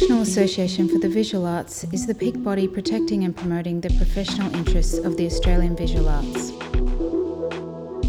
[0.00, 4.50] National Association for the Visual Arts is the peak body protecting and promoting the professional
[4.54, 6.52] interests of the Australian visual arts.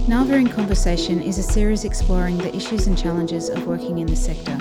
[0.08, 4.16] NAVA in Conversation is a series exploring the issues and challenges of working in the
[4.16, 4.58] sector.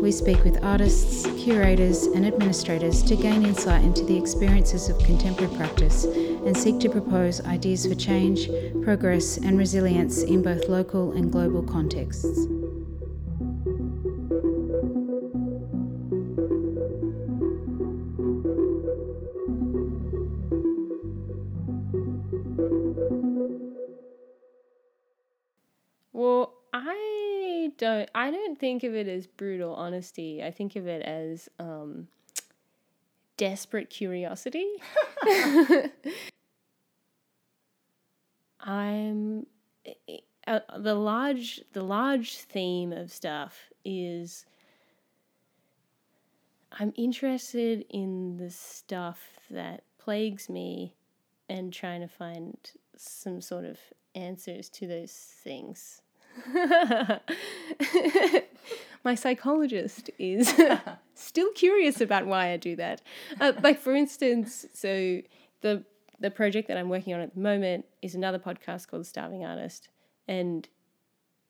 [0.00, 5.52] We speak with artists, curators, and administrators to gain insight into the experiences of contemporary
[5.56, 8.48] practice and seek to propose ideas for change,
[8.84, 12.46] progress, and resilience in both local and global contexts.
[27.82, 28.08] Don't.
[28.14, 30.40] I don't think of it as brutal honesty.
[30.40, 32.06] I think of it as um,
[33.36, 34.68] desperate curiosity.
[38.60, 39.46] I'm
[40.46, 44.46] uh, the large the large theme of stuff is
[46.70, 49.18] I'm interested in the stuff
[49.50, 50.94] that plagues me
[51.48, 52.56] and trying to find
[52.96, 53.80] some sort of
[54.14, 56.00] answers to those things.
[59.04, 60.52] My psychologist is
[61.14, 63.02] still curious about why I do that.
[63.40, 65.20] Uh, like for instance, so
[65.60, 65.84] the
[66.20, 69.88] the project that I'm working on at the moment is another podcast called Starving Artist,
[70.28, 70.68] and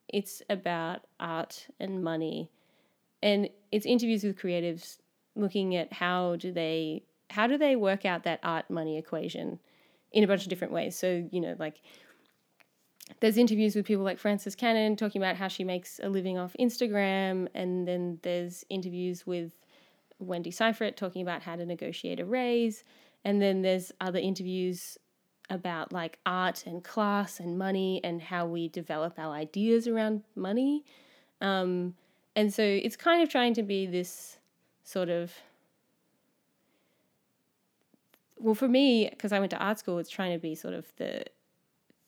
[0.08, 2.50] it's about art and money,
[3.22, 4.98] and it's interviews with creatives
[5.34, 9.58] looking at how do they how do they work out that art money equation
[10.12, 10.98] in a bunch of different ways.
[10.98, 11.83] So you know like
[13.21, 16.55] there's interviews with people like Frances Cannon talking about how she makes a living off
[16.59, 19.53] Instagram, and then there's interviews with
[20.19, 22.85] Wendy Syfret talking about how to negotiate a raise,
[23.25, 24.99] and then there's other interviews
[25.51, 30.85] about like art and class and money and how we develop our ideas around money.
[31.41, 31.95] Um,
[32.35, 34.39] and so it's kind of trying to be this
[34.85, 35.33] sort of
[38.39, 40.87] well for me because I went to art school it's trying to be sort of
[40.97, 41.25] the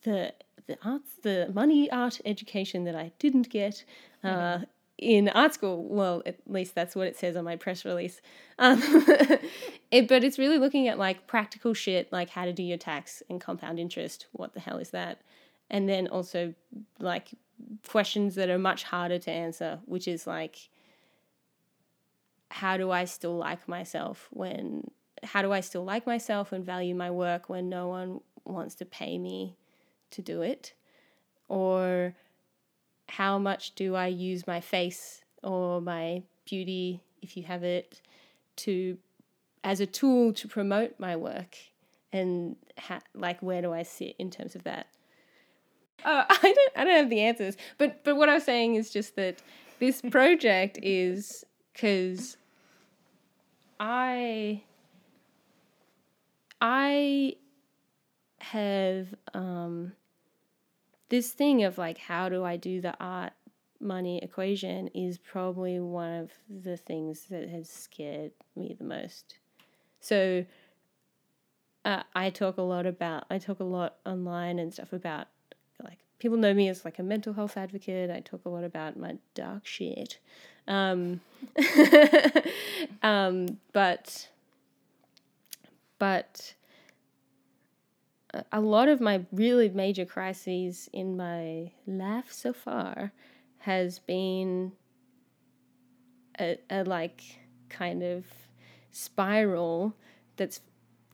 [0.03, 0.33] the
[0.67, 3.83] the arts, the money art education that I didn't get
[4.23, 4.63] uh, mm-hmm.
[4.97, 5.83] in art school.
[5.83, 8.21] Well, at least that's what it says on my press release.
[8.57, 8.81] Um,
[9.91, 13.21] it, but it's really looking at like practical shit, like how to do your tax
[13.29, 14.27] and compound interest.
[14.31, 15.21] What the hell is that?
[15.69, 16.53] And then also
[16.99, 17.29] like
[17.87, 20.69] questions that are much harder to answer, which is like,
[22.49, 24.89] how do I still like myself when?
[25.23, 28.85] How do I still like myself and value my work when no one wants to
[28.85, 29.55] pay me
[30.11, 30.73] to do it?
[31.47, 32.15] Or
[33.07, 38.01] how much do I use my face or my beauty, if you have it,
[38.57, 38.97] to
[39.63, 41.55] as a tool to promote my work?
[42.11, 44.87] And ha- like, where do I sit in terms of that?
[46.03, 48.91] Oh, I don't, I don't have the answers, but but what I was saying is
[48.91, 49.41] just that
[49.79, 52.37] this project is because
[53.79, 54.63] I
[56.61, 57.35] I
[58.51, 59.93] have um,
[61.09, 63.33] this thing of like how do I do the art
[63.79, 69.37] money equation is probably one of the things that has scared me the most.
[69.99, 70.45] So
[71.83, 75.27] uh, I talk a lot about I talk a lot online and stuff about
[75.83, 78.09] like people know me as like a mental health advocate.
[78.09, 80.19] I talk a lot about my dark shit.
[80.67, 81.21] Um,
[83.03, 84.29] um, but
[85.99, 86.54] but
[88.51, 93.11] a lot of my really major crises in my life so far
[93.59, 94.71] has been
[96.39, 97.21] a, a like
[97.69, 98.25] kind of
[98.91, 99.95] spiral
[100.37, 100.61] that's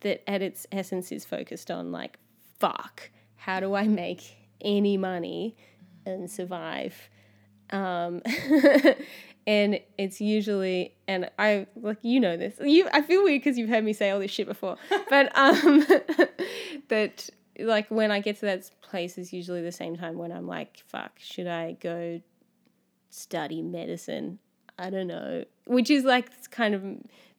[0.01, 2.17] that at its essence is focused on like
[2.59, 5.55] fuck how do i make any money
[6.05, 7.09] and survive?
[7.71, 8.21] Um,
[9.47, 13.69] and it's usually and i like you know this you i feel weird because you've
[13.69, 14.77] heard me say all this shit before
[15.09, 15.83] but um
[16.91, 17.29] that
[17.59, 20.83] like when i get to that place is usually the same time when i'm like
[20.85, 22.21] fuck should i go
[23.09, 24.37] study medicine
[24.77, 26.83] i don't know which is like kind of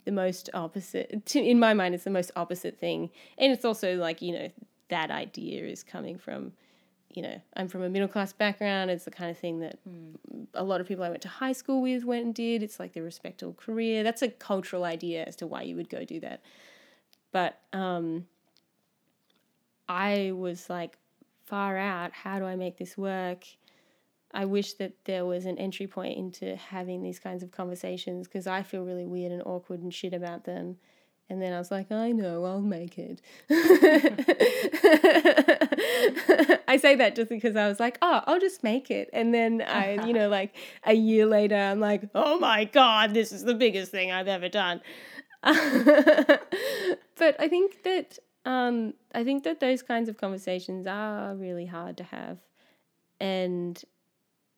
[0.04, 3.96] the most opposite to, in my mind it's the most opposite thing and it's also
[3.96, 4.50] like you know
[4.88, 6.52] that idea is coming from
[7.14, 8.90] you know, I'm from a middle class background.
[8.90, 10.46] It's the kind of thing that mm.
[10.54, 12.62] a lot of people I went to high school with went and did.
[12.62, 14.02] It's like the respectable career.
[14.02, 16.42] That's a cultural idea as to why you would go do that.
[17.30, 18.26] But um,
[19.88, 20.98] I was like,
[21.44, 22.12] far out.
[22.12, 23.44] How do I make this work?
[24.34, 28.46] I wish that there was an entry point into having these kinds of conversations because
[28.46, 30.76] I feel really weird and awkward and shit about them.
[31.28, 33.20] And then I was like, I know, I'll make it.
[36.68, 39.08] I say that just because I was like, oh, I'll just make it.
[39.12, 40.54] And then I, you know, like
[40.84, 44.48] a year later, I'm like, oh my God, this is the biggest thing I've ever
[44.48, 44.80] done.
[45.42, 46.40] but
[47.38, 48.18] I think that
[48.62, 52.38] um, I think that those kinds of conversations are really hard to have.
[53.20, 53.82] And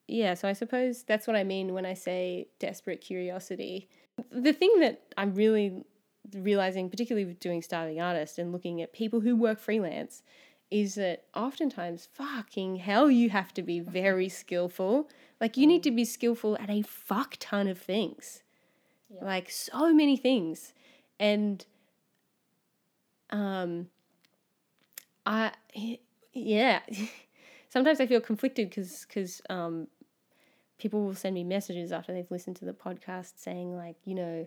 [0.09, 3.89] yeah, so I suppose that's what I mean when I say desperate curiosity.
[4.31, 5.85] The thing that I'm really
[6.33, 10.23] realizing, particularly with doing Starving Artist and looking at people who work freelance,
[10.71, 15.09] is that oftentimes, fucking hell, you have to be very skillful.
[15.41, 18.43] Like, you need to be skillful at a fuck ton of things.
[19.09, 19.25] Yeah.
[19.25, 20.73] Like, so many things.
[21.21, 21.65] And,
[23.31, 23.89] um,
[25.27, 25.53] I,
[26.33, 26.81] yeah.
[27.69, 29.89] Sometimes I feel conflicted because, because, um,
[30.79, 34.47] people will send me messages after they've listened to the podcast saying, like, you know,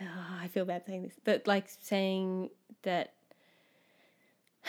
[0.00, 2.50] oh, I feel bad saying this, but like saying
[2.82, 3.14] that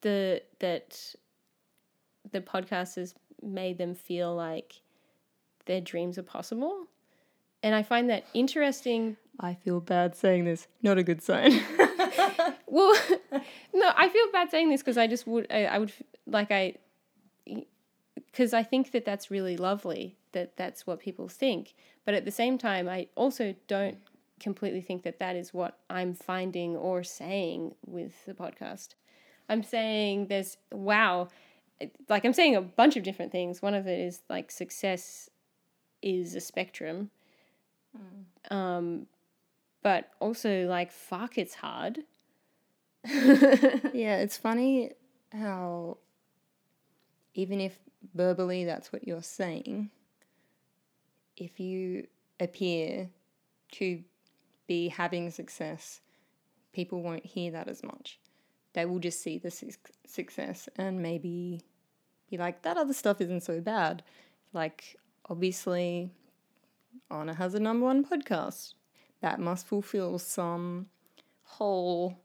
[0.00, 1.14] the that
[2.32, 4.80] the podcast has made them feel like
[5.66, 6.86] their dreams are possible.
[7.62, 9.16] And I find that interesting.
[9.38, 10.66] I feel bad saying this.
[10.82, 11.52] Not a good sign.
[12.70, 12.96] well,
[13.74, 15.92] no, I feel bad saying this because I just would, I, I would,
[16.26, 16.74] like, I,
[18.14, 21.74] because I think that that's really lovely that that's what people think.
[22.04, 23.98] But at the same time, I also don't
[24.38, 28.90] completely think that that is what I'm finding or saying with the podcast.
[29.48, 31.28] I'm saying there's, wow,
[32.08, 33.60] like I'm saying a bunch of different things.
[33.60, 35.28] One of it is like success
[36.02, 37.10] is a spectrum.
[37.96, 38.54] Mm.
[38.54, 39.06] Um,
[39.82, 42.00] but also like, fuck, it's hard.
[43.04, 44.92] Yeah, it's funny
[45.32, 45.98] how
[47.34, 47.78] even if
[48.14, 49.90] verbally that's what you're saying,
[51.36, 52.06] if you
[52.38, 53.08] appear
[53.72, 54.02] to
[54.66, 56.00] be having success,
[56.72, 58.18] people won't hear that as much.
[58.72, 59.70] They will just see the su-
[60.06, 61.62] success and maybe
[62.30, 64.02] be like, that other stuff isn't so bad.
[64.52, 64.96] Like,
[65.28, 66.10] obviously,
[67.10, 68.74] Honor has a number one podcast.
[69.20, 70.86] That must fulfill some
[71.42, 72.20] hole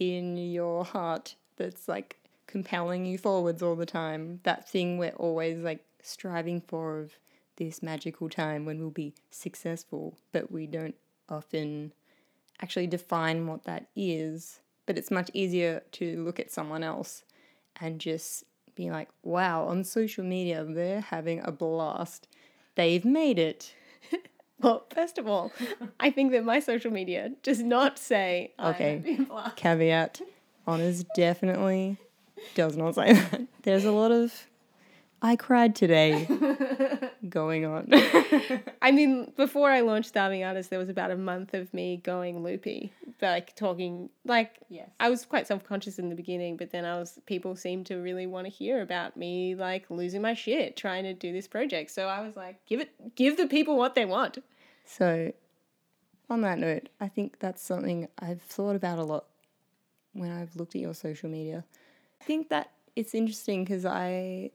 [0.00, 2.16] in your heart that's like
[2.48, 4.40] compelling you forwards all the time.
[4.42, 7.12] That thing we're always like striving for of
[7.56, 10.96] this magical time when we'll be successful, but we don't
[11.28, 11.92] often
[12.60, 14.60] actually define what that is.
[14.86, 17.22] But it's much easier to look at someone else
[17.80, 18.44] and just
[18.74, 22.26] be like, wow, on social media, they're having a blast.
[22.74, 23.74] They've made it.
[24.60, 25.52] well, first of all,
[25.98, 29.18] I think that my social media does not say, okay,
[29.56, 30.20] caveat.
[30.66, 31.96] Honors definitely
[32.54, 33.42] does not say that.
[33.62, 34.46] There's a lot of
[35.22, 36.26] I cried today
[37.28, 37.88] going on.
[38.82, 42.42] I mean, before I launched Starving Artist, there was about a month of me going
[42.42, 44.88] loopy, like talking, like, yes.
[44.98, 47.96] I was quite self conscious in the beginning, but then I was, people seemed to
[47.96, 51.90] really want to hear about me, like, losing my shit trying to do this project.
[51.90, 54.38] So I was like, give it, give the people what they want.
[54.86, 55.32] So,
[56.30, 59.26] on that note, I think that's something I've thought about a lot
[60.14, 61.64] when I've looked at your social media.
[62.20, 64.50] I think that it's interesting because I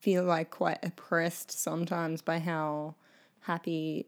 [0.00, 2.94] feel like quite oppressed sometimes by how
[3.40, 4.06] happy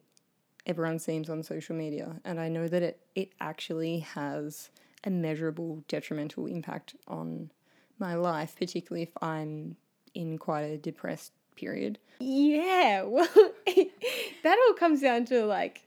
[0.67, 2.21] everyone seems on social media.
[2.25, 4.71] And I know that it, it actually has
[5.05, 7.51] a measurable detrimental impact on
[7.99, 9.77] my life, particularly if I'm
[10.15, 11.99] in quite a depressed period.
[12.19, 13.29] Yeah, well,
[13.67, 15.83] that all comes down to like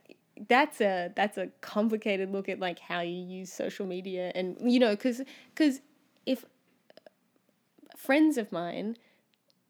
[0.48, 4.80] that's a that's a complicated look at like how you use social media and you
[4.80, 5.22] know because
[5.54, 5.80] because
[6.26, 6.44] if
[7.96, 8.96] friends of mine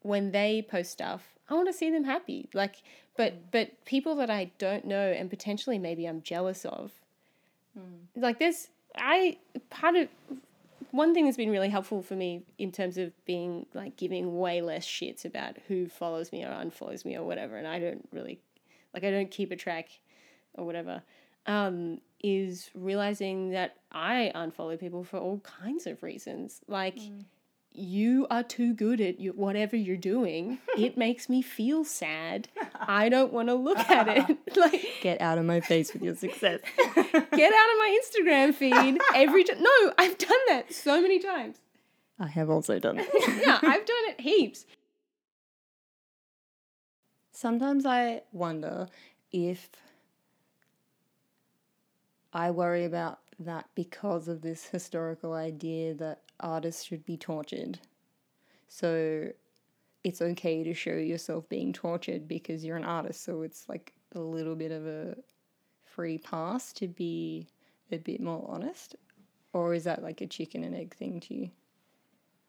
[0.05, 2.47] when they post stuff, I want to see them happy.
[2.53, 2.83] Like,
[3.17, 3.39] but mm.
[3.51, 6.91] but people that I don't know and potentially maybe I'm jealous of,
[7.77, 7.81] mm.
[8.15, 9.37] like there's I
[9.71, 10.07] part of
[10.91, 14.61] one thing that's been really helpful for me in terms of being like giving way
[14.61, 18.39] less shits about who follows me or unfollows me or whatever, and I don't really
[18.93, 19.89] like I don't keep a track
[20.53, 21.01] or whatever.
[21.47, 26.97] Um, is realizing that I unfollow people for all kinds of reasons, like.
[26.97, 27.25] Mm
[27.77, 30.59] you are too good at you, whatever you're doing.
[30.77, 32.47] it makes me feel sad.
[32.79, 34.37] I don't want to look at it.
[34.55, 36.59] like get out of my face with your success.
[36.75, 39.61] get out of my Instagram feed every time.
[39.61, 41.57] No, I've done that so many times.
[42.19, 43.09] I have also done it.
[43.45, 44.65] yeah, I've done it heaps.
[47.31, 48.87] Sometimes I wonder
[49.31, 49.69] if
[52.31, 57.79] I worry about that because of this historical idea that artists should be tortured.
[58.67, 59.31] So
[60.03, 63.23] it's okay to show yourself being tortured because you're an artist.
[63.23, 65.15] So it's like a little bit of a
[65.83, 67.47] free pass to be
[67.91, 68.95] a bit more honest.
[69.53, 71.49] Or is that like a chicken and egg thing to you?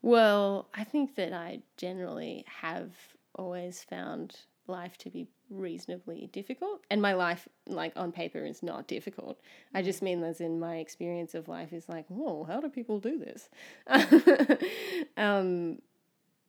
[0.03, 2.93] Well, I think that I generally have
[3.35, 6.85] always found life to be reasonably difficult.
[6.91, 9.39] And my life, like on paper, is not difficult.
[9.75, 12.99] I just mean as in my experience of life is like, whoa, how do people
[13.01, 13.49] do this?
[15.17, 15.79] um,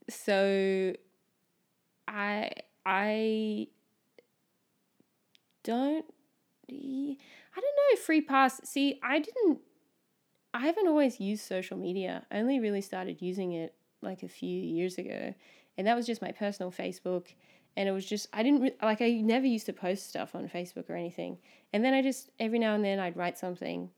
[0.10, 0.94] so
[2.08, 2.52] I
[2.86, 3.68] I
[5.64, 6.06] don't
[6.70, 8.62] I don't know free pass.
[8.64, 9.60] See, I didn't
[10.54, 12.26] I haven't always used social media.
[12.32, 15.34] I only really started using it like a few years ago.
[15.78, 17.28] And that was just my personal Facebook
[17.78, 20.50] and it was just I didn't re- like I never used to post stuff on
[20.50, 21.38] Facebook or anything.
[21.72, 23.92] And then I just every now and then I'd write something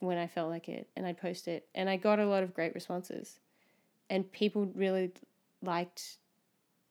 [0.00, 2.52] when I felt like it and I'd post it and I got a lot of
[2.52, 3.38] great responses.
[4.10, 5.12] And people really
[5.62, 6.18] liked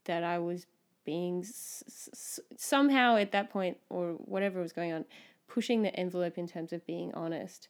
[0.06, 0.66] that I was
[1.04, 5.06] being s- s- somehow at that point or whatever was going on
[5.48, 7.68] pushing the envelope in terms of being honest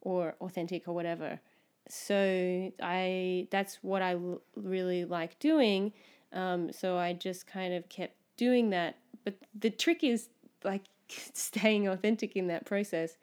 [0.00, 1.40] or authentic or whatever.
[1.88, 5.92] So I that's what I l- really like doing
[6.32, 8.96] um, so I just kind of kept doing that.
[9.24, 10.28] But the trick is
[10.64, 13.16] like staying authentic in that process.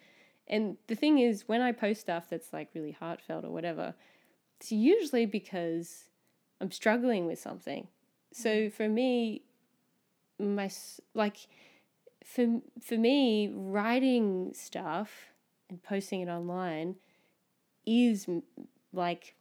[0.47, 3.95] And the thing is, when I post stuff that's like really heartfelt or whatever,
[4.59, 6.05] it's usually because
[6.61, 7.87] I'm struggling with something.
[8.31, 8.69] So mm-hmm.
[8.75, 9.41] for me,
[10.39, 10.69] my
[11.13, 11.47] like
[12.23, 15.31] for for me, writing stuff
[15.69, 16.95] and posting it online
[17.85, 18.27] is
[18.93, 19.35] like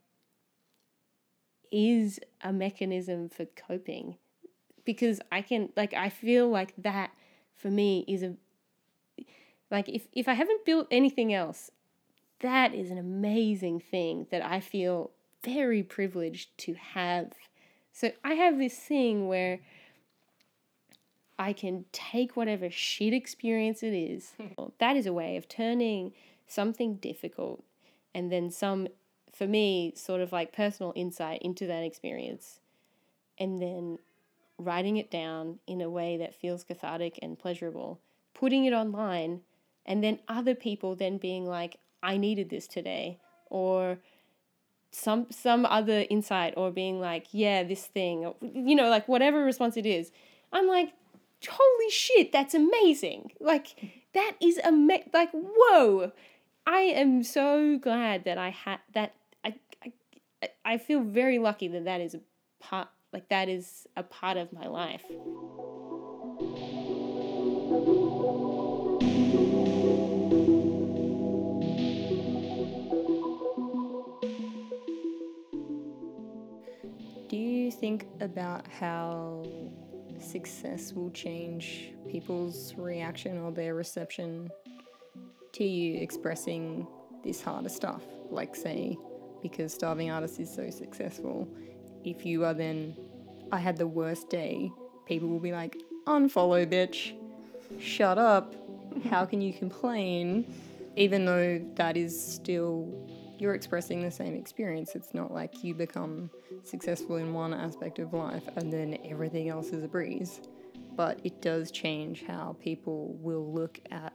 [1.74, 4.16] is a mechanism for coping
[4.84, 7.10] because I can like I feel like that
[7.54, 8.34] for me is a
[9.70, 11.70] like if if I haven't built anything else
[12.40, 15.10] that is an amazing thing that I feel
[15.44, 17.32] very privileged to have.
[17.92, 19.60] So I have this thing where
[21.38, 24.32] I can take whatever shit experience it is.
[24.78, 26.12] that is a way of turning
[26.46, 27.64] something difficult
[28.14, 28.88] and then some
[29.34, 32.60] for me, sort of like personal insight into that experience
[33.38, 33.98] and then
[34.58, 38.00] writing it down in a way that feels cathartic and pleasurable,
[38.32, 39.40] putting it online,
[39.84, 43.18] and then other people then being like, I needed this today,
[43.50, 43.98] or
[44.90, 49.76] some some other insight, or being like, yeah, this thing, you know, like whatever response
[49.76, 50.12] it is.
[50.52, 50.92] I'm like,
[51.48, 53.32] holy shit, that's amazing!
[53.40, 53.74] Like
[54.12, 56.12] that is ama- like whoa.
[56.66, 59.14] I am so glad that I had that
[60.64, 62.20] I feel very lucky that that is a
[62.60, 65.04] part like that is a part of my life.
[77.28, 79.46] Do you think about how
[80.18, 84.50] success will change people's reaction or their reception
[85.52, 86.86] to you expressing
[87.22, 88.02] this harder stuff?
[88.30, 88.96] Like, say,
[89.44, 91.46] because Starving Artist is so successful,
[92.02, 92.96] if you are then,
[93.52, 94.72] I had the worst day,
[95.04, 97.12] people will be like, unfollow, bitch,
[97.78, 98.54] shut up,
[99.10, 100.50] how can you complain?
[100.96, 102.88] Even though that is still,
[103.38, 104.94] you're expressing the same experience.
[104.94, 106.30] It's not like you become
[106.62, 110.40] successful in one aspect of life and then everything else is a breeze.
[110.96, 114.14] But it does change how people will look at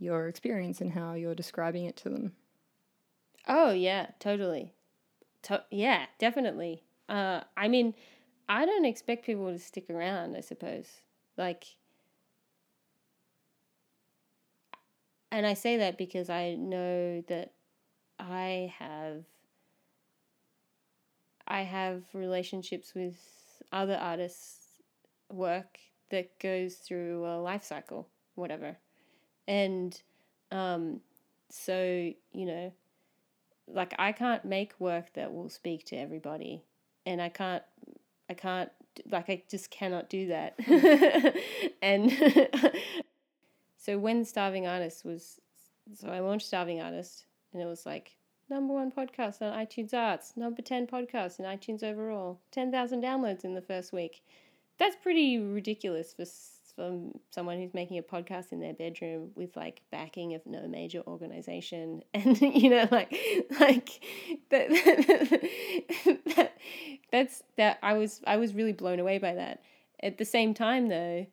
[0.00, 2.32] your experience and how you're describing it to them.
[3.48, 4.72] Oh yeah, totally.
[5.44, 6.84] To- yeah, definitely.
[7.08, 7.94] Uh, I mean,
[8.48, 10.36] I don't expect people to stick around.
[10.36, 10.88] I suppose,
[11.36, 11.76] like,
[15.30, 17.52] and I say that because I know that
[18.18, 19.24] I have.
[21.48, 23.16] I have relationships with
[23.72, 24.82] other artists'
[25.30, 25.78] work
[26.10, 28.78] that goes through a life cycle, whatever,
[29.48, 30.00] and
[30.52, 31.00] um,
[31.50, 32.72] so you know
[33.68, 36.64] like I can't make work that will speak to everybody,
[37.04, 37.62] and I can't,
[38.28, 38.70] I can't,
[39.10, 40.56] like I just cannot do that.
[41.82, 42.12] and
[43.76, 45.40] so when Starving Artist was,
[45.94, 48.16] so I launched Starving Artist, and it was like
[48.48, 53.44] number one podcast on iTunes Arts, number ten podcast in iTunes overall, ten thousand downloads
[53.44, 54.22] in the first week.
[54.78, 56.26] That's pretty ridiculous for
[56.76, 61.02] from someone who's making a podcast in their bedroom with like backing of no major
[61.06, 63.10] organization and you know like
[63.58, 64.04] like
[64.50, 64.68] that,
[66.36, 66.52] that
[67.10, 69.62] that's that I was I was really blown away by that.
[70.00, 71.26] At the same time though,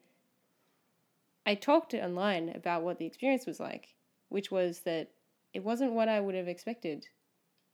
[1.46, 3.96] I talked online about what the experience was like,
[4.30, 5.10] which was that
[5.54, 7.08] it wasn't what I would have expected.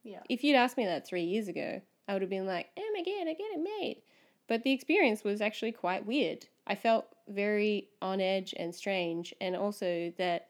[0.04, 0.22] Yeah.
[0.28, 3.04] If you'd asked me that three years ago, I would have been like, oh my
[3.04, 4.02] god, I get it made.
[4.48, 6.48] But the experience was actually quite weird.
[6.70, 10.50] I felt very on edge and strange, and also that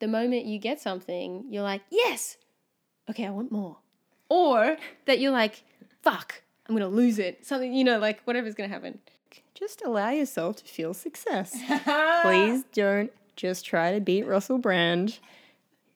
[0.00, 2.38] the moment you get something, you're like, yes,
[3.08, 3.76] okay, I want more.
[4.28, 5.62] Or that you're like,
[6.02, 7.44] fuck, I'm going to lose it.
[7.46, 8.98] Something, you know, like whatever's going to happen.
[9.54, 11.52] Just allow yourself to feel success.
[12.22, 15.18] Please don't just try to beat Russell Brand.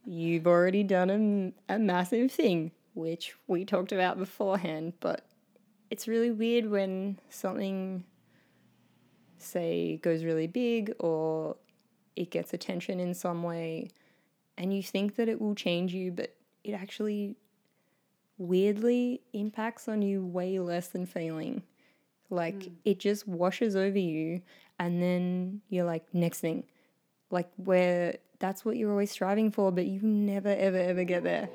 [0.05, 5.25] You've already done a, a massive thing, which we talked about beforehand, but
[5.91, 8.05] it's really weird when something,
[9.45, 11.57] say, goes really big or
[12.17, 13.91] it gets attention in some way
[14.57, 17.37] and you think that it will change you, but it actually
[18.39, 21.63] weirdly impacts on you way less than failing.
[22.31, 22.73] Like mm.
[22.85, 24.43] it just washes over you,
[24.79, 26.65] and then you're like, next thing.
[27.31, 31.49] Like, where that's what you're always striving for, but you never, ever, ever get there.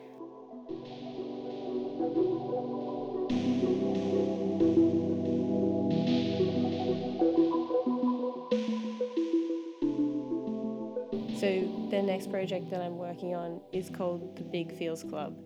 [12.09, 15.37] Next project that I'm working on is called the Big Feels Club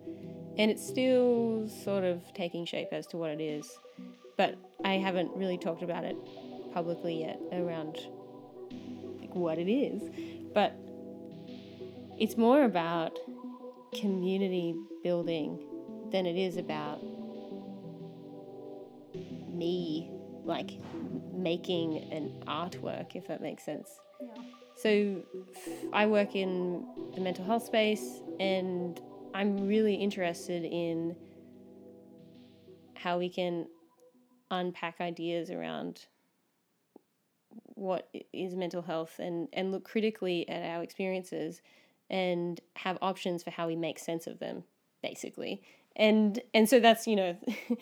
[0.57, 3.69] and it's still sort of taking shape as to what it is.
[4.37, 4.55] But
[4.85, 6.15] I haven't really talked about it
[6.73, 7.97] publicly yet around
[9.19, 10.01] like, what it is.
[10.53, 10.73] But
[12.17, 13.17] it's more about
[13.99, 15.59] community building
[16.11, 17.03] than it is about
[19.49, 20.12] me
[20.45, 20.71] like
[21.33, 24.27] making an artwork if that makes sense yeah.
[24.75, 25.21] so
[25.91, 26.85] i work in
[27.15, 29.01] the mental health space and
[29.33, 31.15] I'm really interested in
[32.93, 33.67] how we can
[34.51, 36.05] unpack ideas around
[37.75, 41.61] what is mental health and, and look critically at our experiences
[42.09, 44.63] and have options for how we make sense of them
[45.01, 45.61] basically
[45.95, 47.35] and and so that's you know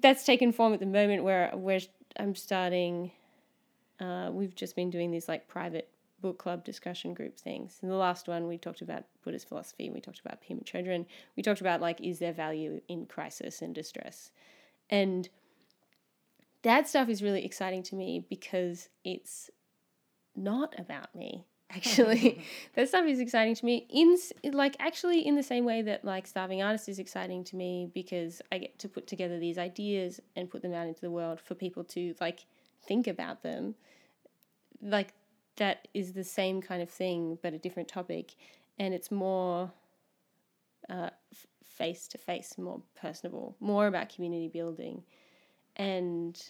[0.00, 1.80] that's taken form at the moment where where
[2.18, 3.10] I'm starting
[4.00, 5.88] uh, we've just been doing these like private
[6.20, 7.78] book club discussion group things.
[7.82, 11.06] In the last one, we talked about Buddhist philosophy, we talked about Pema Chodron,
[11.36, 14.30] we talked about like, is there value in crisis and distress?
[14.90, 15.28] And
[16.62, 19.50] that stuff is really exciting to me because it's
[20.34, 22.42] not about me actually.
[22.74, 24.16] That stuff is exciting to me in
[24.52, 28.42] like actually in the same way that like starving artist is exciting to me because
[28.52, 31.54] i get to put together these ideas and put them out into the world for
[31.54, 32.44] people to like
[32.86, 33.74] think about them.
[34.82, 35.14] Like
[35.56, 38.34] that is the same kind of thing but a different topic
[38.78, 39.72] and it's more
[41.64, 45.02] face to face more personable more about community building.
[45.76, 46.40] And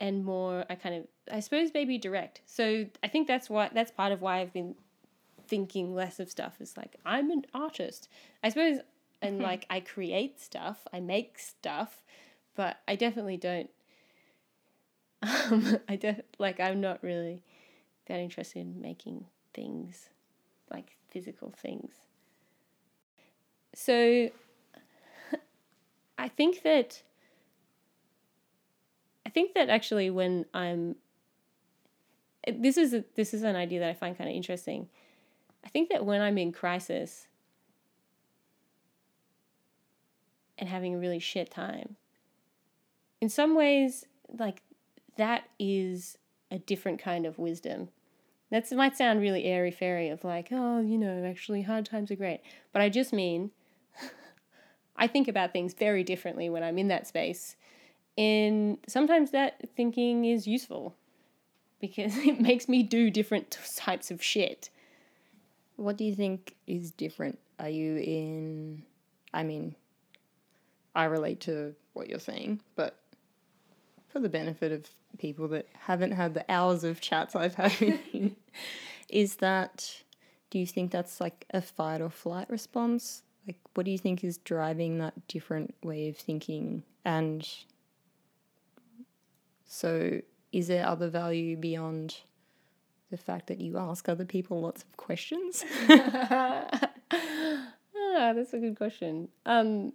[0.00, 2.40] and more i kind of i suppose maybe direct.
[2.46, 4.74] So i think that's why that's part of why i've been
[5.46, 8.08] thinking less of stuff is like i'm an artist.
[8.42, 8.80] I suppose
[9.22, 12.02] and like i create stuff i make stuff
[12.56, 13.68] but i definitely don't
[15.22, 17.42] um, i def- like i'm not really
[18.10, 20.08] that interested in making things,
[20.70, 21.92] like physical things.
[23.74, 24.30] So
[26.18, 27.02] I think that
[29.30, 30.96] I think that actually when I'm
[32.52, 34.88] this is a, this is an idea that I find kind of interesting.
[35.64, 37.28] I think that when I'm in crisis
[40.58, 41.94] and having a really shit time,
[43.20, 44.04] in some ways,
[44.36, 44.62] like
[45.16, 46.18] that is
[46.50, 47.90] a different kind of wisdom
[48.50, 52.16] that might sound really airy fairy of like, oh, you know, actually hard times are
[52.16, 52.40] great.
[52.72, 53.52] But I just mean
[54.96, 57.54] I think about things very differently when I'm in that space.
[58.20, 60.94] And sometimes that thinking is useful
[61.80, 64.68] because it makes me do different types of shit.
[65.76, 67.38] What do you think is different?
[67.58, 68.82] Are you in
[69.32, 69.74] I mean,
[70.94, 72.96] I relate to what you're saying, but
[74.08, 74.86] for the benefit of
[75.18, 78.36] people that haven't had the hours of chats I've had with you,
[79.08, 80.02] is that
[80.50, 83.22] do you think that's like a fight or flight response?
[83.46, 86.82] Like, what do you think is driving that different way of thinking?
[87.04, 87.48] And
[89.72, 92.16] so, is there other value beyond
[93.12, 95.64] the fact that you ask other people lots of questions?
[95.88, 96.90] ah,
[98.34, 99.28] that's a good question.
[99.46, 99.92] Um,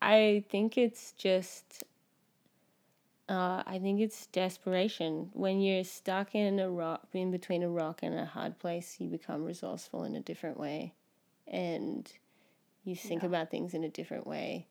[0.00, 1.82] I think it's just
[3.28, 5.30] uh, I think it's desperation.
[5.32, 9.08] When you're stuck in a rock, in between a rock and a hard place, you
[9.08, 10.94] become resourceful in a different way,
[11.48, 12.08] and
[12.84, 13.28] you think yeah.
[13.28, 14.68] about things in a different way,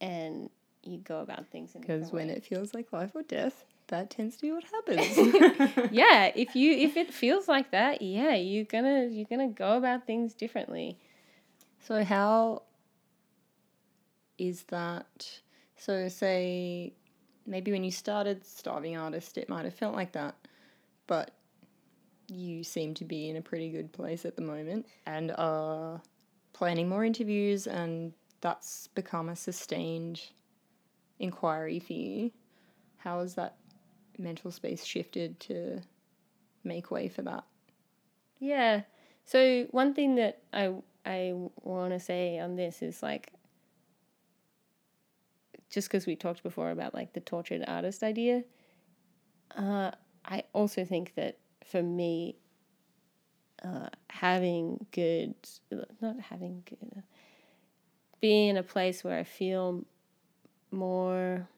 [0.00, 0.48] and
[0.90, 2.34] you go about things in because when way.
[2.34, 5.90] it feels like life or death, that tends to be what happens.
[5.92, 10.06] yeah, if you if it feels like that, yeah, you're gonna you're gonna go about
[10.06, 10.98] things differently.
[11.80, 12.62] So how
[14.38, 15.40] is that?
[15.76, 16.92] So say
[17.46, 20.34] maybe when you started Starving Artist, it might have felt like that.
[21.06, 21.32] But
[22.28, 26.02] you seem to be in a pretty good place at the moment and are
[26.52, 30.20] planning more interviews and that's become a sustained
[31.18, 32.30] inquiry for you.
[32.98, 33.56] How has that
[34.18, 35.80] mental space shifted to
[36.64, 37.44] make way for that?
[38.38, 38.82] Yeah.
[39.24, 43.32] So one thing that I I want to say on this is like
[45.70, 48.44] just because we talked before about like the tortured artist idea,
[49.56, 49.90] uh,
[50.24, 52.36] I also think that for me,
[53.62, 55.34] uh, having good,
[56.00, 57.02] not having good,
[58.20, 59.84] being in a place where I feel
[60.70, 61.48] more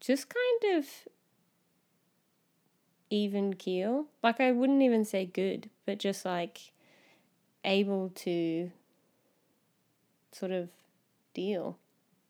[0.00, 0.86] just kind of
[3.10, 4.06] even keel.
[4.22, 6.72] Like I wouldn't even say good, but just like
[7.64, 8.70] able to
[10.32, 10.70] sort of
[11.34, 11.78] deal.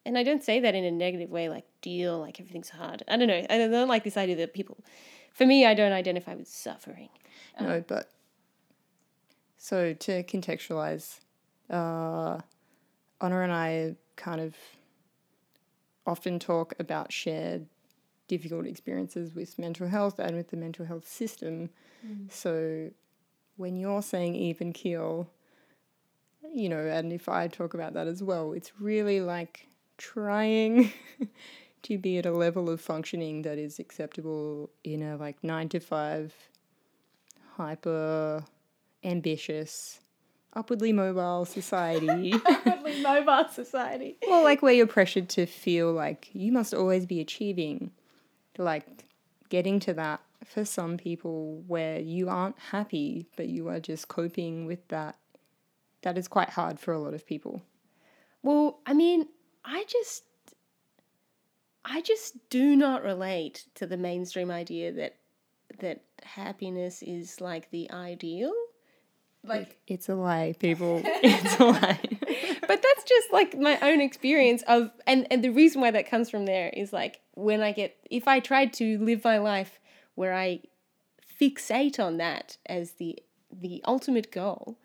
[0.04, 3.02] And I don't say that in a negative way, like deal, like everything's hard.
[3.06, 3.46] I don't know.
[3.48, 4.78] I don't like this idea that people,
[5.32, 7.10] for me, I don't identify with suffering.
[7.60, 8.10] No, um, but
[9.58, 11.20] so to contextualize,
[11.70, 12.38] uh,
[13.20, 14.56] Honor and I kind of
[16.06, 17.66] often talk about shared
[18.28, 21.70] difficult experiences with mental health and with the mental health system.
[22.06, 22.30] Mm.
[22.30, 22.90] So
[23.56, 25.28] when you're saying even keel,
[26.54, 29.66] you know, and if I talk about that as well, it's really like
[29.98, 30.92] trying
[31.82, 35.80] to be at a level of functioning that is acceptable in a like nine to
[35.80, 36.34] five,
[37.56, 38.44] hyper
[39.04, 40.00] ambitious,
[40.54, 42.32] upwardly mobile society.
[42.46, 44.16] upwardly mobile society.
[44.28, 47.90] well, like where you're pressured to feel like you must always be achieving.
[48.58, 49.04] Like
[49.48, 54.66] getting to that for some people where you aren't happy, but you are just coping
[54.66, 55.16] with that
[56.02, 57.62] that is quite hard for a lot of people.
[58.42, 59.28] Well, I mean,
[59.64, 60.24] I just
[61.84, 65.16] I just do not relate to the mainstream idea that
[65.78, 68.52] that happiness is like the ideal.
[69.42, 71.02] Like it's a lie, people.
[71.04, 72.00] it's a lie.
[72.60, 76.28] but that's just like my own experience of and and the reason why that comes
[76.30, 79.80] from there is like when I get if I tried to live my life
[80.14, 80.60] where I
[81.40, 83.18] fixate on that as the
[83.50, 84.78] the ultimate goal,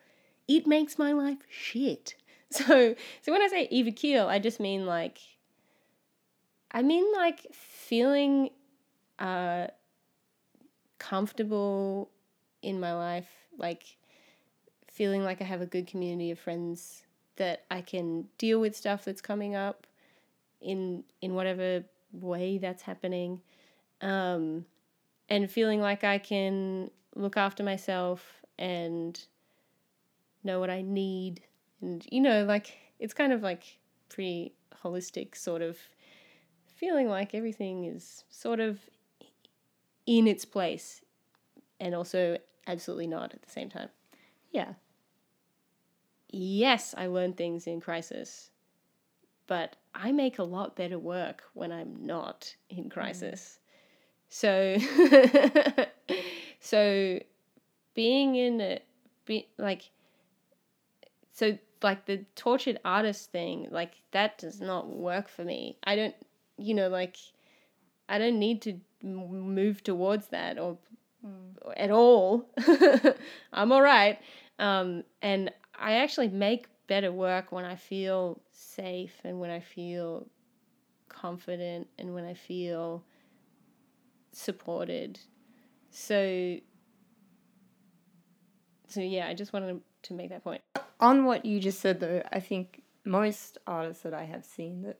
[0.48, 2.16] it makes my life shit.
[2.52, 5.18] So so when I say eva keel, I just mean like
[6.72, 8.52] I mean like feeling
[9.20, 9.68] uh
[11.00, 12.12] comfortable
[12.62, 13.98] in my life, like
[14.96, 17.04] feeling like I have a good community of friends
[17.36, 19.86] that I can deal with stuff that's coming up
[20.62, 23.42] in in whatever way that's happening.
[24.02, 24.66] Um
[25.30, 29.20] and feeling like I can look after myself and
[30.44, 31.42] know what I need.
[31.82, 33.80] And, you know, like, it's kind of like
[34.10, 34.54] pretty
[34.84, 35.78] holistic sort of
[36.68, 38.80] feeling like everything is sort of
[40.06, 41.02] in its place
[41.80, 43.90] and also absolutely not at the same time.
[44.52, 44.74] Yeah.
[46.38, 48.50] Yes, I learn things in crisis,
[49.48, 53.60] but I make a lot better work when I'm not in crisis.
[54.30, 54.76] Mm.
[55.78, 55.86] So,
[56.60, 57.20] so
[57.94, 58.80] being in a,
[59.24, 59.92] be, like,
[61.32, 66.16] so like the tortured artist thing like that does not work for me i don't
[66.58, 67.18] you know like
[68.10, 70.78] i don't need to move towards that or
[71.24, 71.74] mm.
[71.78, 72.50] at all
[73.54, 74.18] i'm all right
[74.58, 80.28] um, and i actually make better work when i feel safe and when i feel
[81.10, 83.04] confident and when i feel
[84.36, 85.18] supported.
[85.92, 86.58] So
[88.88, 90.62] so yeah i just wanted to make that point.
[91.00, 95.00] On what you just said, though, I think most artists that I have seen that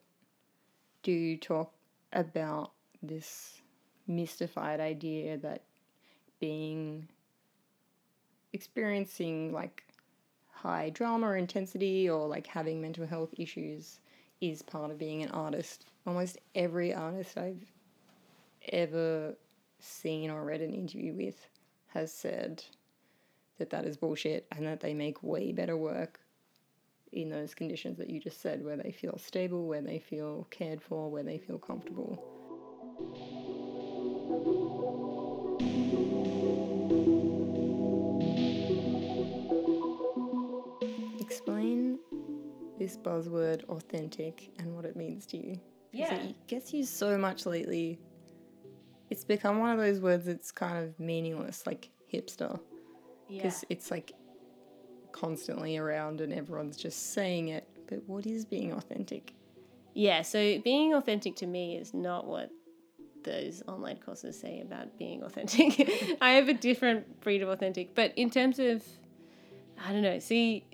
[1.04, 1.74] do talk
[2.12, 3.62] about this
[4.08, 5.64] mystified idea that
[6.40, 7.08] being
[8.54, 9.84] experiencing like
[10.66, 14.00] high drama intensity or like having mental health issues
[14.42, 15.86] is part of being an artist.
[16.08, 17.64] Almost every artist I've
[18.70, 19.36] ever
[19.80, 21.48] seen or read an interview with
[21.94, 22.64] has said
[23.60, 26.20] that that is bullshit and that they make way better work
[27.12, 30.82] in those conditions that you just said, where they feel stable, where they feel cared
[30.82, 32.20] for, where they feel comfortable.
[42.78, 45.60] This buzzword authentic and what it means to you.
[45.92, 46.14] Yeah.
[46.16, 48.00] It gets used so much lately.
[49.10, 52.60] It's become one of those words that's kind of meaningless, like hipster
[53.28, 53.68] because yeah.
[53.76, 54.14] it's like
[55.12, 57.68] constantly around and everyone's just saying it.
[57.88, 59.34] But what is being authentic?
[59.94, 62.50] Yeah, so being authentic to me is not what
[63.24, 66.18] those online courses say about being authentic.
[66.22, 68.84] I have a different breed of authentic, but in terms of,
[69.84, 70.20] I don't know.
[70.20, 70.66] See,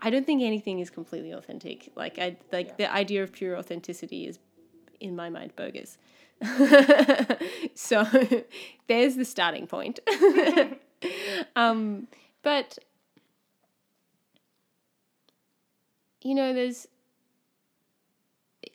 [0.00, 1.90] I don't think anything is completely authentic.
[1.96, 4.38] Like I like the idea of pure authenticity is,
[5.00, 5.98] in my mind, bogus.
[7.74, 8.06] so
[8.86, 9.98] there's the starting point.
[11.56, 12.06] um,
[12.42, 12.78] but
[16.22, 16.86] you know, there's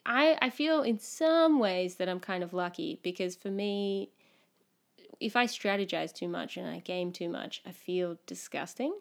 [0.04, 4.10] I I feel in some ways that I'm kind of lucky because for me
[5.20, 8.94] if I strategize too much and I game too much, I feel disgusting.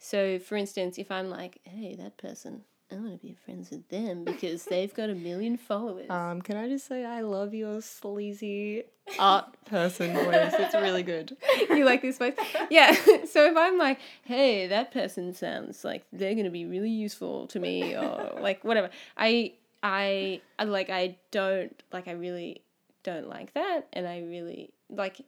[0.00, 3.88] So for instance, if I'm like, "Hey, that person, I want to be friends with
[3.90, 7.82] them because they've got a million followers." Um, can I just say I love your
[7.82, 8.84] sleazy
[9.18, 10.54] art person voice.
[10.58, 11.36] It's really good.
[11.70, 12.34] you like this voice?
[12.70, 12.92] Yeah.
[13.26, 17.60] so if I'm like, hey, that person sounds like they're gonna be really useful to
[17.60, 22.62] me, or like whatever, I I I like I don't like I really
[23.02, 25.20] don't like that, and I really like.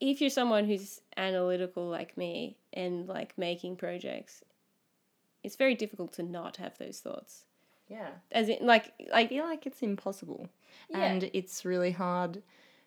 [0.00, 4.42] If you're someone who's analytical like me and like making projects,
[5.42, 7.44] it's very difficult to not have those thoughts.
[7.88, 8.08] Yeah.
[8.32, 10.48] As in, like, I feel like it's impossible.
[10.88, 10.98] Yeah.
[10.98, 12.42] And it's really hard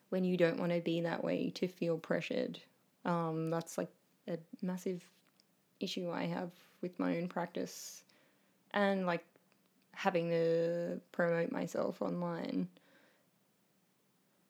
[0.10, 2.60] when you don't want to be that way to feel pressured.
[3.06, 3.90] Um, that's like
[4.28, 5.04] a massive
[5.80, 8.04] issue I have with my own practice
[8.72, 9.26] and like
[9.92, 12.68] having to promote myself online.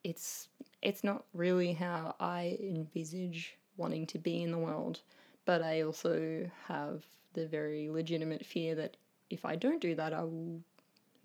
[0.03, 0.47] It's
[0.83, 5.01] it's not really how I envisage wanting to be in the world,
[5.45, 8.97] but I also have the very legitimate fear that
[9.29, 10.61] if I don't do that, I will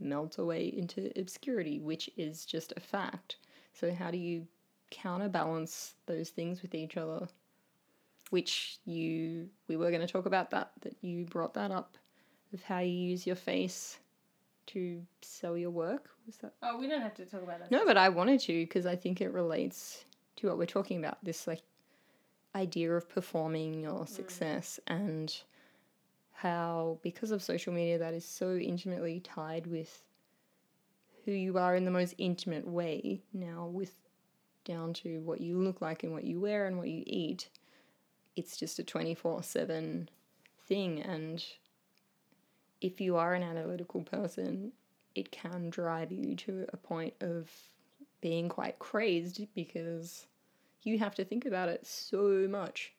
[0.00, 3.36] melt away into obscurity, which is just a fact.
[3.74, 4.46] So, how do you
[4.90, 7.28] counterbalance those things with each other?
[8.30, 11.98] Which you, we were going to talk about that, that you brought that up,
[12.54, 13.98] of how you use your face
[14.68, 16.10] to sell your work.
[16.26, 16.52] Was that?
[16.62, 17.70] oh, we don't have to talk about that.
[17.70, 20.04] No, but I wanted to because I think it relates
[20.36, 21.62] to what we're talking about this like
[22.54, 24.08] idea of performing your mm.
[24.08, 25.34] success and
[26.32, 30.04] how because of social media that is so intimately tied with
[31.24, 33.92] who you are in the most intimate way now with
[34.64, 37.48] down to what you look like and what you wear and what you eat
[38.36, 40.08] it's just a 24/7
[40.66, 41.44] thing and
[42.80, 44.72] if you are an analytical person
[45.18, 47.50] it can drive you to a point of
[48.20, 50.26] being quite crazed because
[50.82, 52.92] you have to think about it so much.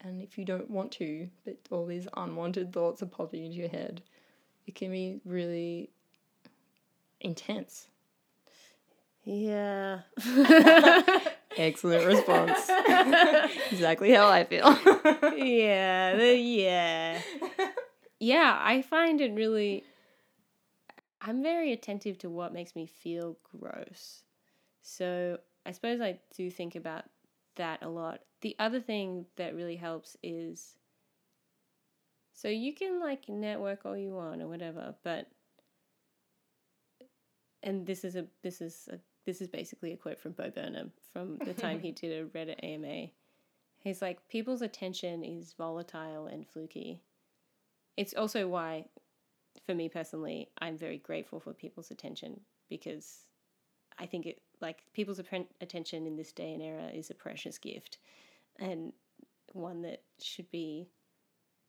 [0.00, 3.68] And if you don't want to, but all these unwanted thoughts are popping into your
[3.68, 4.02] head,
[4.66, 5.90] it can be really
[7.20, 7.88] intense.
[9.24, 10.00] Yeah.
[11.56, 12.68] Excellent response.
[13.72, 14.78] exactly how I feel.
[15.36, 16.22] yeah.
[16.22, 17.20] Yeah.
[18.24, 19.84] Yeah, I find it really.
[21.20, 24.22] I'm very attentive to what makes me feel gross.
[24.80, 27.04] So I suppose I do think about
[27.56, 28.20] that a lot.
[28.40, 30.76] The other thing that really helps is.
[32.32, 35.26] So you can like network all you want or whatever, but.
[37.62, 40.92] And this is a this is a this is basically a quote from Bo Burnham
[41.12, 43.08] from the time he did a Reddit AMA.
[43.80, 47.02] He's like, people's attention is volatile and fluky.
[47.96, 48.86] It's also why,
[49.66, 53.26] for me personally, I'm very grateful for people's attention because
[53.98, 55.20] I think it, like, people's
[55.60, 57.98] attention in this day and era is a precious gift
[58.58, 58.92] and
[59.52, 60.88] one that should be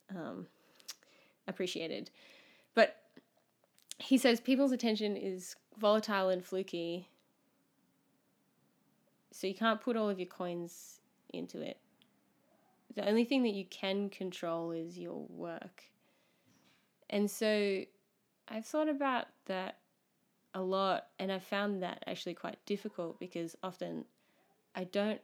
[0.09, 0.47] um,
[1.47, 2.09] appreciated.
[2.73, 2.95] But
[3.99, 7.07] he says people's attention is volatile and fluky
[9.35, 11.01] so you can't put all of your coins
[11.33, 11.77] into it.
[12.95, 15.83] The only thing that you can control is your work.
[17.09, 17.83] And so
[18.47, 19.77] I've thought about that
[20.53, 24.05] a lot and I found that actually quite difficult because often
[24.73, 25.21] I don't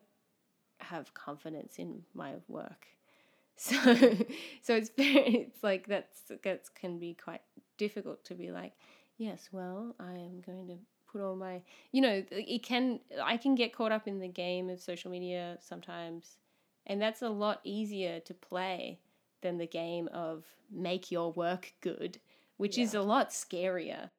[0.79, 2.87] have confidence in my work.
[3.57, 3.75] So
[4.63, 7.41] so it's very it's like that's that can be quite
[7.77, 8.73] difficult to be like,
[9.17, 10.77] yes, well, I am going to
[11.11, 14.69] put all my you know it can i can get caught up in the game
[14.69, 16.37] of social media sometimes
[16.87, 18.99] and that's a lot easier to play
[19.41, 22.19] than the game of make your work good
[22.62, 24.12] which is a lot scarier.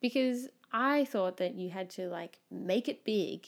[0.00, 3.46] Because i thought that you had to like make it big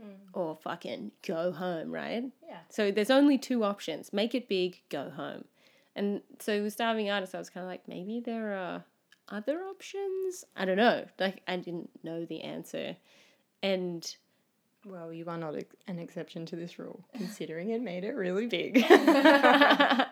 [0.00, 0.14] mm.
[0.32, 2.24] or fucking go home right?
[2.48, 2.58] Yeah.
[2.68, 5.44] so there's only two options make it big go home.
[5.94, 8.84] And so with starving artist i was kind of like maybe there are
[9.28, 10.44] other options?
[10.56, 11.06] I don't know.
[11.20, 12.96] Like i didn't know the answer.
[13.62, 14.02] And
[14.86, 15.54] Well, you are not
[15.86, 18.82] an exception to this rule, considering it made it really big.
[18.88, 20.08] but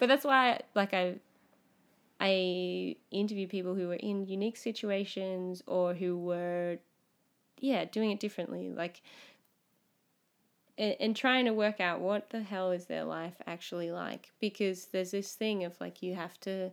[0.00, 1.16] that's why like i
[2.18, 6.78] I interview people who were in unique situations or who were,
[7.60, 8.70] yeah, doing it differently.
[8.70, 9.02] Like,
[10.78, 14.32] and, and trying to work out what the hell is their life actually like.
[14.40, 16.70] Because there's this thing of like, you have to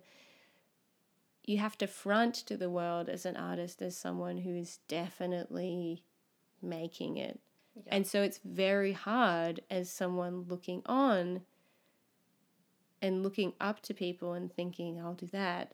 [1.43, 6.03] you have to front to the world as an artist as someone who is definitely
[6.61, 7.39] making it.
[7.75, 7.95] Yeah.
[7.95, 11.41] And so it's very hard as someone looking on
[13.01, 15.73] and looking up to people and thinking, I'll do that,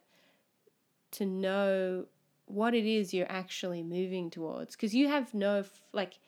[1.12, 2.06] to know
[2.46, 4.74] what it is you're actually moving towards.
[4.74, 6.18] Because you have no, like,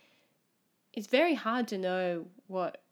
[0.93, 2.83] it's very hard to know what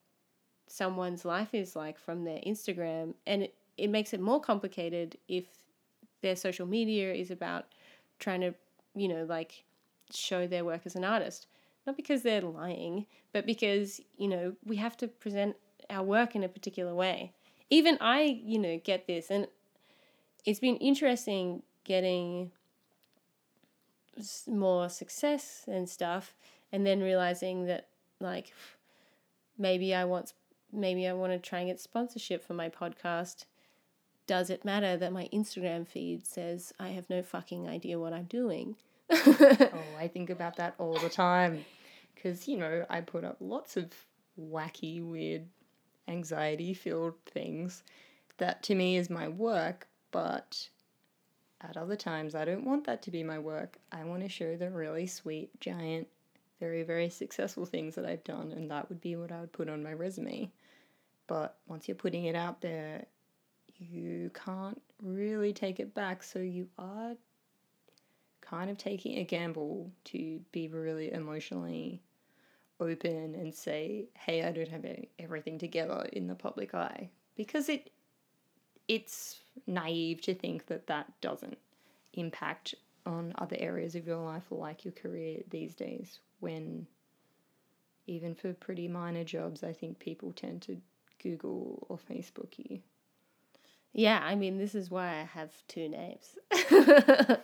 [0.67, 3.15] someone's life is like from their Instagram.
[3.27, 5.45] And it, it makes it more complicated if
[6.23, 7.67] their social media is about
[8.19, 8.55] trying to,
[8.95, 9.65] you know, like
[10.13, 11.47] show their work as an artist.
[11.87, 15.57] Not because they're lying, but because, you know, we have to present
[15.89, 17.33] our work in a particular way.
[17.71, 19.47] Even I, you know, get this, and
[20.45, 22.51] it's been interesting getting
[24.47, 26.35] more success and stuff,
[26.73, 27.89] and then realizing that,
[28.21, 28.53] like,
[29.57, 30.33] maybe I want
[30.73, 33.45] maybe I want to try and get sponsorship for my podcast
[34.31, 38.27] does it matter that my Instagram feed says I have no fucking idea what I'm
[38.27, 38.77] doing?
[39.11, 41.65] oh, I think about that all the time.
[42.15, 43.91] Because, you know, I put up lots of
[44.41, 45.49] wacky, weird,
[46.07, 47.83] anxiety filled things
[48.39, 50.69] that to me is my work, but
[51.61, 53.79] at other times I don't want that to be my work.
[53.91, 56.07] I want to show the really sweet, giant,
[56.61, 59.69] very, very successful things that I've done, and that would be what I would put
[59.69, 60.53] on my resume.
[61.27, 63.07] But once you're putting it out there,
[63.81, 66.23] you can't really take it back.
[66.23, 67.17] So you are
[68.41, 72.03] kind of taking a gamble to be really emotionally
[72.79, 74.87] open and say, "Hey, I don't have
[75.19, 77.91] everything together in the public eye," because it
[78.89, 81.59] it's naive to think that that doesn't
[82.15, 82.75] impact
[83.07, 86.87] on other areas of your life like your career these days when
[88.07, 90.81] even for pretty minor jobs I think people tend to
[91.23, 92.81] Google or Facebook you.
[93.93, 96.39] Yeah, I mean, this is why I have two names.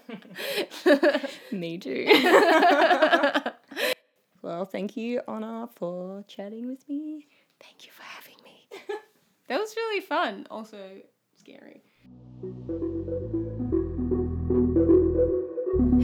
[1.52, 2.06] Me too.
[4.42, 7.26] well, thank you, Honor, for chatting with me.
[7.60, 8.68] Thank you for having me.
[9.48, 10.46] that was really fun.
[10.50, 10.78] Also,
[11.36, 11.82] scary.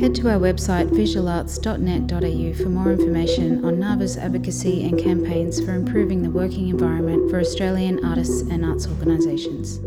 [0.01, 6.23] Head to our website visualarts.net.au for more information on NAVA's advocacy and campaigns for improving
[6.23, 9.79] the working environment for Australian artists and arts organisations.